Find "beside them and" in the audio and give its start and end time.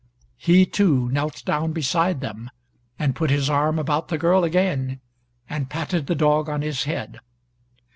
1.73-3.15